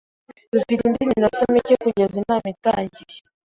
Dufite 0.53 0.81
indi 0.85 1.03
minota 1.09 1.39
mike 1.53 1.75
kugeza 1.85 2.15
inama 2.21 2.47
itangiye. 2.55 3.17